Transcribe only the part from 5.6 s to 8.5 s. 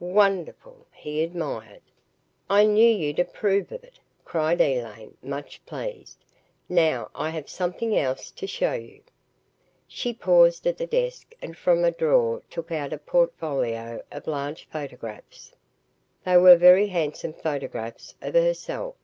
pleased. "Now I have something else to